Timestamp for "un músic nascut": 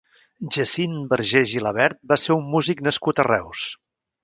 2.39-3.21